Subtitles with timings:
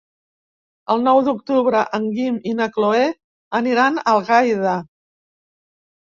[0.93, 3.01] El nou d'octubre en Guim i na Cloè
[3.59, 4.73] aniran a Algaida.